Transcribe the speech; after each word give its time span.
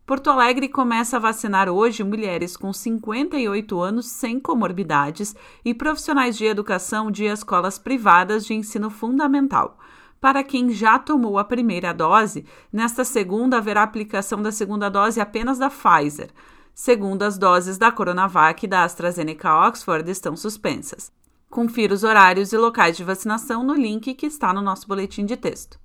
Porto 0.06 0.28
Alegre 0.28 0.68
começa 0.68 1.16
a 1.16 1.20
vacinar 1.20 1.66
hoje 1.66 2.04
mulheres 2.04 2.58
com 2.58 2.70
58 2.74 3.80
anos 3.80 4.04
sem 4.04 4.38
comorbidades 4.38 5.34
e 5.64 5.72
profissionais 5.72 6.36
de 6.36 6.44
educação 6.44 7.10
de 7.10 7.24
escolas 7.24 7.78
privadas 7.78 8.44
de 8.44 8.52
ensino 8.52 8.90
fundamental. 8.90 9.78
Para 10.20 10.44
quem 10.44 10.68
já 10.68 10.98
tomou 10.98 11.38
a 11.38 11.44
primeira 11.44 11.94
dose, 11.94 12.44
nesta 12.70 13.02
segunda 13.02 13.56
haverá 13.56 13.82
aplicação 13.82 14.42
da 14.42 14.52
segunda 14.52 14.90
dose 14.90 15.22
apenas 15.22 15.56
da 15.56 15.70
Pfizer. 15.70 16.28
Segundo 16.74 17.22
as 17.22 17.38
doses 17.38 17.78
da 17.78 17.90
Coronavac 17.90 18.62
e 18.62 18.68
da 18.68 18.84
AstraZeneca 18.84 19.66
Oxford 19.66 20.10
estão 20.10 20.36
suspensas. 20.36 21.10
Confira 21.48 21.94
os 21.94 22.04
horários 22.04 22.52
e 22.52 22.58
locais 22.58 22.94
de 22.94 23.04
vacinação 23.04 23.62
no 23.62 23.72
link 23.72 24.12
que 24.12 24.26
está 24.26 24.52
no 24.52 24.60
nosso 24.60 24.86
boletim 24.86 25.24
de 25.24 25.36
texto. 25.38 25.82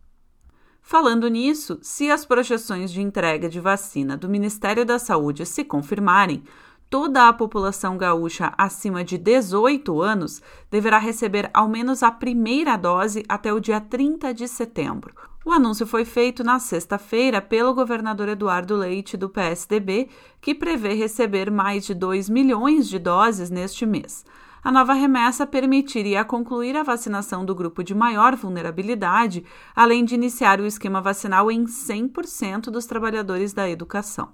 Falando 0.90 1.28
nisso, 1.28 1.78
se 1.84 2.10
as 2.10 2.26
projeções 2.26 2.92
de 2.92 3.00
entrega 3.00 3.48
de 3.48 3.60
vacina 3.60 4.18
do 4.18 4.28
Ministério 4.28 4.84
da 4.84 4.98
Saúde 4.98 5.46
se 5.46 5.64
confirmarem, 5.64 6.44
toda 6.90 7.28
a 7.28 7.32
população 7.32 7.96
gaúcha 7.96 8.52
acima 8.58 9.04
de 9.04 9.16
18 9.16 10.02
anos 10.02 10.42
deverá 10.72 10.98
receber 10.98 11.48
ao 11.54 11.70
menos 11.70 12.02
a 12.02 12.10
primeira 12.10 12.76
dose 12.76 13.24
até 13.30 13.54
o 13.54 13.60
dia 13.60 13.80
30 13.80 14.34
de 14.34 14.48
setembro. 14.48 15.14
O 15.46 15.52
anúncio 15.52 15.86
foi 15.86 16.06
feito 16.06 16.44
na 16.44 16.58
sexta-feira 16.58 17.40
pelo 17.40 17.76
governador 17.76 18.28
Eduardo 18.28 18.76
Leite, 18.76 19.16
do 19.16 19.30
PSDB, 19.30 20.10
que 20.42 20.56
prevê 20.56 20.96
receber 20.96 21.52
mais 21.52 21.86
de 21.86 21.94
2 21.94 22.30
milhões 22.30 22.90
de 22.90 22.98
doses 22.98 23.52
neste 23.52 23.86
mês. 23.86 24.26
A 24.62 24.72
nova 24.72 24.94
remessa 24.94 25.48
permitiria 25.48 26.26
concluir 26.26 26.76
a 26.76 26.84
vacinação 26.84 27.46
do 27.46 27.56
grupo 27.56 27.82
de 27.82 27.96
maior 27.96 28.36
vulnerabilidade, 28.36 29.46
além 29.74 30.04
de 30.04 30.16
iniciar 30.16 30.60
o 30.60 30.66
esquema 30.66 31.02
vacinal 31.02 31.50
em 31.50 31.64
100% 31.66 32.64
dos 32.70 32.86
trabalhadores 32.86 33.54
da 33.54 33.70
educação. 33.70 34.34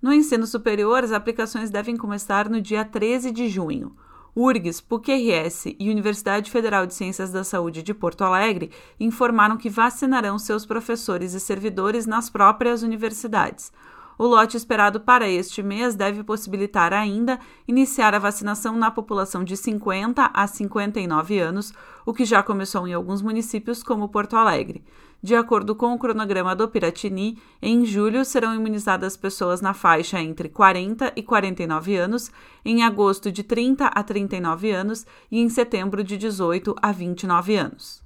No 0.00 0.12
ensino 0.12 0.46
superior, 0.46 1.02
as 1.02 1.12
aplicações 1.12 1.70
devem 1.70 1.96
começar 1.96 2.50
no 2.50 2.60
dia 2.60 2.84
13 2.84 3.30
de 3.30 3.48
junho. 3.48 3.96
URGS, 4.36 4.82
PUC-RS 4.82 5.74
e 5.80 5.88
Universidade 5.90 6.50
Federal 6.50 6.86
de 6.86 6.92
Ciências 6.92 7.32
da 7.32 7.42
Saúde 7.42 7.82
de 7.82 7.94
Porto 7.94 8.22
Alegre 8.22 8.70
informaram 9.00 9.56
que 9.56 9.70
vacinarão 9.70 10.38
seus 10.38 10.66
professores 10.66 11.32
e 11.32 11.40
servidores 11.40 12.06
nas 12.06 12.28
próprias 12.28 12.82
universidades. 12.82 13.72
O 14.18 14.26
lote 14.26 14.56
esperado 14.56 14.98
para 15.00 15.28
este 15.28 15.62
mês 15.62 15.94
deve 15.94 16.24
possibilitar 16.24 16.92
ainda 16.92 17.38
iniciar 17.68 18.14
a 18.14 18.18
vacinação 18.18 18.74
na 18.74 18.90
população 18.90 19.44
de 19.44 19.56
50 19.56 20.30
a 20.32 20.46
59 20.46 21.38
anos, 21.38 21.72
o 22.06 22.14
que 22.14 22.24
já 22.24 22.42
começou 22.42 22.88
em 22.88 22.94
alguns 22.94 23.20
municípios, 23.20 23.82
como 23.82 24.08
Porto 24.08 24.34
Alegre. 24.34 24.82
De 25.22 25.34
acordo 25.34 25.74
com 25.74 25.92
o 25.92 25.98
cronograma 25.98 26.54
do 26.56 26.66
Piratini, 26.68 27.38
em 27.60 27.84
julho 27.84 28.24
serão 28.24 28.54
imunizadas 28.54 29.16
pessoas 29.16 29.60
na 29.60 29.74
faixa 29.74 30.20
entre 30.20 30.48
40 30.48 31.12
e 31.14 31.22
49 31.22 31.96
anos, 31.96 32.30
em 32.64 32.82
agosto 32.82 33.30
de 33.30 33.42
30 33.42 33.86
a 33.86 34.02
39 34.02 34.70
anos 34.70 35.06
e 35.30 35.40
em 35.40 35.48
setembro 35.48 36.02
de 36.02 36.16
18 36.16 36.74
a 36.80 36.90
29 36.92 37.56
anos. 37.56 38.05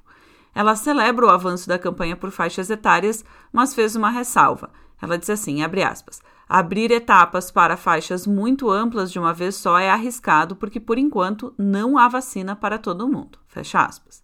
Ela 0.55 0.75
celebra 0.77 1.25
o 1.25 1.29
avanço 1.29 1.67
da 1.67 1.77
campanha 1.77 2.15
por 2.15 2.31
faixas 2.31 2.69
etárias, 2.69 3.25
mas 3.51 3.75
fez 3.75 3.97
uma 3.97 4.09
ressalva. 4.09 4.69
Ela 5.01 5.17
disse 5.17 5.33
assim, 5.33 5.61
abre 5.61 5.83
aspas, 5.83 6.21
abrir 6.47 6.89
etapas 6.91 7.51
para 7.51 7.75
faixas 7.75 8.25
muito 8.25 8.71
amplas 8.71 9.11
de 9.11 9.19
uma 9.19 9.33
vez 9.33 9.55
só 9.55 9.77
é 9.77 9.89
arriscado 9.89 10.55
porque, 10.55 10.79
por 10.79 10.97
enquanto, 10.97 11.53
não 11.57 11.97
há 11.97 12.07
vacina 12.07 12.55
para 12.55 12.77
todo 12.77 13.09
mundo. 13.09 13.37
Fecha 13.47 13.81
aspas. 13.81 14.23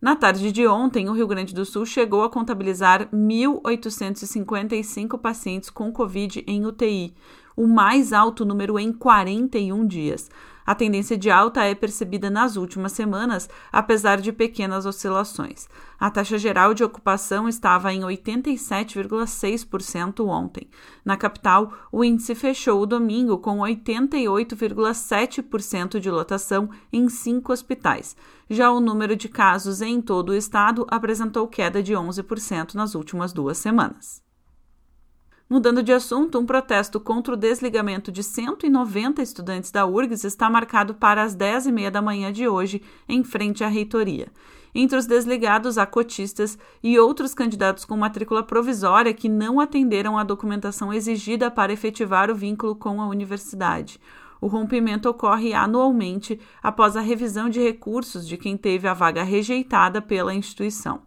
Na 0.00 0.16
tarde 0.16 0.50
de 0.50 0.66
ontem, 0.66 1.06
o 1.08 1.12
Rio 1.12 1.28
Grande 1.28 1.54
do 1.54 1.66
Sul 1.66 1.86
chegou 1.86 2.24
a 2.24 2.30
contabilizar 2.30 3.08
1.855 3.10 5.20
pacientes 5.20 5.70
com 5.70 5.92
Covid 5.92 6.42
em 6.46 6.66
UTI, 6.66 7.14
o 7.54 7.68
mais 7.68 8.12
alto 8.12 8.44
número 8.44 8.80
em 8.80 8.92
41 8.92 9.86
dias. 9.86 10.28
A 10.72 10.74
tendência 10.74 11.16
de 11.18 11.30
alta 11.30 11.62
é 11.64 11.74
percebida 11.74 12.30
nas 12.30 12.56
últimas 12.56 12.92
semanas, 12.92 13.46
apesar 13.70 14.22
de 14.22 14.32
pequenas 14.32 14.86
oscilações. 14.86 15.68
A 16.00 16.10
taxa 16.10 16.38
geral 16.38 16.72
de 16.72 16.82
ocupação 16.82 17.46
estava 17.46 17.92
em 17.92 18.00
87,6% 18.00 20.26
ontem. 20.26 20.70
Na 21.04 21.14
capital, 21.14 21.74
o 21.92 22.02
índice 22.02 22.34
fechou 22.34 22.80
o 22.80 22.86
domingo 22.86 23.36
com 23.36 23.58
88,7% 23.58 26.00
de 26.00 26.10
lotação 26.10 26.70
em 26.90 27.06
cinco 27.06 27.52
hospitais. 27.52 28.16
Já 28.48 28.72
o 28.72 28.80
número 28.80 29.14
de 29.14 29.28
casos 29.28 29.82
em 29.82 30.00
todo 30.00 30.30
o 30.30 30.34
estado 30.34 30.86
apresentou 30.88 31.46
queda 31.48 31.82
de 31.82 31.92
11% 31.92 32.72
nas 32.72 32.94
últimas 32.94 33.34
duas 33.34 33.58
semanas. 33.58 34.22
Mudando 35.48 35.82
de 35.82 35.92
assunto, 35.92 36.38
um 36.38 36.46
protesto 36.46 36.98
contra 36.98 37.34
o 37.34 37.36
desligamento 37.36 38.10
de 38.10 38.22
190 38.22 39.20
estudantes 39.22 39.70
da 39.70 39.84
URGS 39.84 40.24
está 40.24 40.48
marcado 40.48 40.94
para 40.94 41.22
as 41.22 41.36
10h30 41.36 41.90
da 41.90 42.00
manhã 42.00 42.32
de 42.32 42.48
hoje, 42.48 42.82
em 43.08 43.22
frente 43.22 43.62
à 43.62 43.68
reitoria. 43.68 44.28
Entre 44.74 44.96
os 44.96 45.04
desligados 45.04 45.76
há 45.76 45.84
cotistas 45.84 46.58
e 46.82 46.98
outros 46.98 47.34
candidatos 47.34 47.84
com 47.84 47.94
matrícula 47.94 48.42
provisória 48.42 49.12
que 49.12 49.28
não 49.28 49.60
atenderam 49.60 50.16
à 50.16 50.24
documentação 50.24 50.92
exigida 50.92 51.50
para 51.50 51.72
efetivar 51.72 52.30
o 52.30 52.34
vínculo 52.34 52.74
com 52.74 53.02
a 53.02 53.06
universidade. 53.06 54.00
O 54.40 54.46
rompimento 54.46 55.08
ocorre 55.08 55.52
anualmente 55.52 56.40
após 56.62 56.96
a 56.96 57.00
revisão 57.00 57.50
de 57.50 57.60
recursos 57.60 58.26
de 58.26 58.38
quem 58.38 58.56
teve 58.56 58.88
a 58.88 58.94
vaga 58.94 59.22
rejeitada 59.22 60.00
pela 60.00 60.34
instituição. 60.34 61.02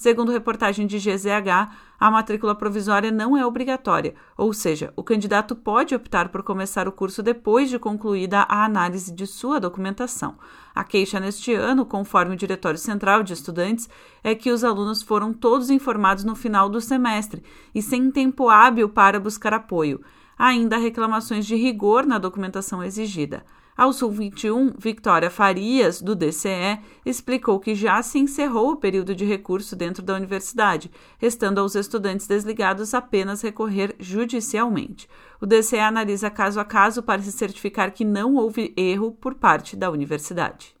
Segundo 0.00 0.32
reportagem 0.32 0.86
de 0.86 0.96
GZH, 0.96 1.76
a 2.00 2.10
matrícula 2.10 2.54
provisória 2.54 3.10
não 3.10 3.36
é 3.36 3.44
obrigatória, 3.44 4.14
ou 4.34 4.50
seja, 4.50 4.94
o 4.96 5.04
candidato 5.04 5.54
pode 5.54 5.94
optar 5.94 6.30
por 6.30 6.42
começar 6.42 6.88
o 6.88 6.92
curso 6.92 7.22
depois 7.22 7.68
de 7.68 7.78
concluída 7.78 8.46
a 8.48 8.64
análise 8.64 9.12
de 9.12 9.26
sua 9.26 9.60
documentação. 9.60 10.38
A 10.74 10.82
queixa 10.84 11.20
neste 11.20 11.52
ano, 11.52 11.84
conforme 11.84 12.32
o 12.32 12.38
Diretório 12.38 12.78
Central 12.78 13.22
de 13.22 13.34
Estudantes, 13.34 13.90
é 14.24 14.34
que 14.34 14.50
os 14.50 14.64
alunos 14.64 15.02
foram 15.02 15.34
todos 15.34 15.68
informados 15.68 16.24
no 16.24 16.34
final 16.34 16.70
do 16.70 16.80
semestre 16.80 17.42
e 17.74 17.82
sem 17.82 18.10
tempo 18.10 18.48
hábil 18.48 18.88
para 18.88 19.20
buscar 19.20 19.52
apoio. 19.52 20.00
Há 20.38 20.46
ainda 20.46 20.78
reclamações 20.78 21.44
de 21.44 21.56
rigor 21.56 22.06
na 22.06 22.16
documentação 22.16 22.82
exigida. 22.82 23.44
Ao 23.80 23.94
Sul 23.94 24.10
21, 24.10 24.74
Victoria 24.76 25.30
Farias, 25.30 26.02
do 26.02 26.14
DCE, 26.14 26.78
explicou 27.02 27.58
que 27.58 27.74
já 27.74 28.02
se 28.02 28.18
encerrou 28.18 28.72
o 28.72 28.76
período 28.76 29.14
de 29.14 29.24
recurso 29.24 29.74
dentro 29.74 30.02
da 30.02 30.14
universidade, 30.14 30.90
restando 31.16 31.62
aos 31.62 31.74
estudantes 31.74 32.26
desligados 32.26 32.92
apenas 32.92 33.40
recorrer 33.40 33.96
judicialmente. 33.98 35.08
O 35.40 35.46
DCE 35.46 35.78
analisa 35.78 36.28
caso 36.28 36.60
a 36.60 36.64
caso 36.66 37.02
para 37.02 37.22
se 37.22 37.32
certificar 37.32 37.90
que 37.90 38.04
não 38.04 38.34
houve 38.34 38.74
erro 38.76 39.12
por 39.12 39.36
parte 39.36 39.74
da 39.74 39.90
universidade. 39.90 40.76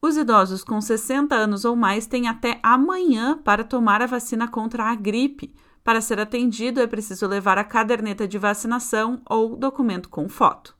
Os 0.00 0.16
idosos 0.16 0.64
com 0.64 0.80
60 0.80 1.34
anos 1.34 1.66
ou 1.66 1.76
mais 1.76 2.06
têm 2.06 2.28
até 2.28 2.60
amanhã 2.62 3.36
para 3.44 3.62
tomar 3.62 4.00
a 4.00 4.06
vacina 4.06 4.48
contra 4.48 4.84
a 4.84 4.94
gripe. 4.94 5.54
Para 5.84 6.00
ser 6.00 6.18
atendido, 6.18 6.80
é 6.80 6.86
preciso 6.86 7.26
levar 7.26 7.58
a 7.58 7.64
caderneta 7.64 8.26
de 8.26 8.38
vacinação 8.38 9.20
ou 9.28 9.54
documento 9.54 10.08
com 10.08 10.30
foto. 10.30 10.79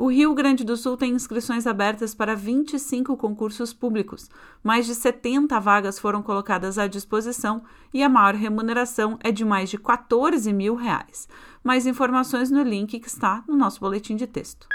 O 0.00 0.06
Rio 0.06 0.32
Grande 0.32 0.62
do 0.62 0.76
Sul 0.76 0.96
tem 0.96 1.10
inscrições 1.10 1.66
abertas 1.66 2.14
para 2.14 2.36
25 2.36 3.16
concursos 3.16 3.72
públicos. 3.72 4.30
Mais 4.62 4.86
de 4.86 4.94
70 4.94 5.58
vagas 5.58 5.98
foram 5.98 6.22
colocadas 6.22 6.78
à 6.78 6.86
disposição 6.86 7.64
e 7.92 8.00
a 8.00 8.08
maior 8.08 8.36
remuneração 8.36 9.18
é 9.24 9.32
de 9.32 9.44
mais 9.44 9.68
de 9.68 9.76
14 9.76 10.52
mil 10.52 10.76
reais. 10.76 11.28
Mais 11.64 11.84
informações 11.84 12.48
no 12.48 12.62
link 12.62 13.00
que 13.00 13.08
está 13.08 13.42
no 13.48 13.56
nosso 13.56 13.80
boletim 13.80 14.14
de 14.14 14.28
texto. 14.28 14.68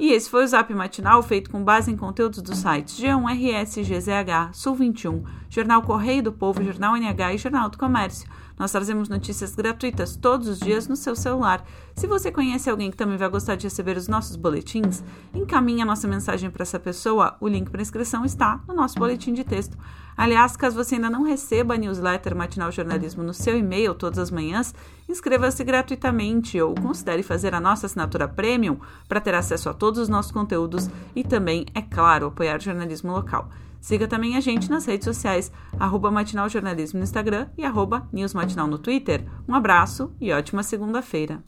E 0.00 0.14
esse 0.14 0.30
foi 0.30 0.44
o 0.44 0.48
Zap 0.48 0.72
Matinal, 0.72 1.22
feito 1.22 1.50
com 1.50 1.62
base 1.62 1.90
em 1.90 1.96
conteúdos 1.96 2.40
dos 2.40 2.56
sites 2.56 2.98
G1RS, 2.98 3.82
GZH, 3.84 4.54
Sul 4.54 4.74
21, 4.74 5.22
Jornal 5.50 5.82
Correio 5.82 6.22
do 6.22 6.32
Povo, 6.32 6.64
Jornal 6.64 6.96
NH 6.96 7.34
e 7.34 7.36
Jornal 7.36 7.68
do 7.68 7.76
Comércio. 7.76 8.26
Nós 8.58 8.72
trazemos 8.72 9.10
notícias 9.10 9.54
gratuitas 9.54 10.16
todos 10.16 10.48
os 10.48 10.58
dias 10.58 10.88
no 10.88 10.96
seu 10.96 11.14
celular. 11.14 11.62
Se 11.94 12.06
você 12.06 12.32
conhece 12.32 12.70
alguém 12.70 12.90
que 12.90 12.96
também 12.96 13.18
vai 13.18 13.28
gostar 13.28 13.56
de 13.56 13.66
receber 13.66 13.98
os 13.98 14.08
nossos 14.08 14.36
boletins, 14.36 15.04
encaminhe 15.34 15.82
a 15.82 15.86
nossa 15.86 16.08
mensagem 16.08 16.50
para 16.50 16.62
essa 16.62 16.78
pessoa. 16.78 17.36
O 17.38 17.46
link 17.46 17.68
para 17.68 17.82
inscrição 17.82 18.24
está 18.24 18.58
no 18.66 18.72
nosso 18.72 18.98
boletim 18.98 19.34
de 19.34 19.44
texto. 19.44 19.76
Aliás, 20.16 20.56
caso 20.56 20.76
você 20.76 20.96
ainda 20.96 21.08
não 21.08 21.22
receba 21.22 21.74
a 21.74 21.76
newsletter 21.76 22.36
Matinal 22.36 22.70
Jornalismo 22.70 23.22
no 23.22 23.32
seu 23.32 23.56
e-mail 23.58 23.94
todas 23.94 24.18
as 24.18 24.30
manhãs, 24.30 24.74
inscreva-se 25.08 25.64
gratuitamente 25.64 26.60
ou 26.60 26.74
considere 26.74 27.22
fazer 27.22 27.54
a 27.54 27.60
nossa 27.60 27.86
assinatura 27.86 28.28
premium 28.28 28.78
para 29.08 29.20
ter 29.20 29.34
acesso 29.34 29.68
a 29.68 29.74
todos 29.74 29.98
os 29.98 30.08
nossos 30.08 30.32
conteúdos 30.32 30.88
e 31.14 31.24
também, 31.24 31.66
é 31.74 31.82
claro, 31.82 32.26
apoiar 32.26 32.58
o 32.58 32.62
jornalismo 32.62 33.12
local. 33.12 33.48
Siga 33.80 34.06
também 34.06 34.36
a 34.36 34.40
gente 34.40 34.68
nas 34.68 34.84
redes 34.84 35.06
sociais, 35.06 35.50
Matinal 36.12 36.48
Jornalismo 36.48 36.98
no 36.98 37.04
Instagram 37.04 37.48
e 37.56 37.64
arroba 37.64 38.06
News 38.12 38.34
Matinal 38.34 38.66
no 38.66 38.78
Twitter. 38.78 39.24
Um 39.48 39.54
abraço 39.54 40.12
e 40.20 40.30
ótima 40.32 40.62
segunda-feira. 40.62 41.42